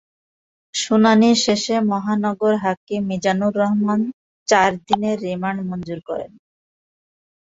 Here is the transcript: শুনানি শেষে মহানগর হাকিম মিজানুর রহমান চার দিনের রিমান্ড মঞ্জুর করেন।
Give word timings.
শুনানি 0.73 1.29
শেষে 1.43 1.75
মহানগর 1.91 2.53
হাকিম 2.63 3.01
মিজানুর 3.09 3.53
রহমান 3.61 3.99
চার 4.47 4.71
দিনের 4.85 5.17
রিমান্ড 5.25 5.59
মঞ্জুর 5.69 5.99
করেন। 6.09 6.31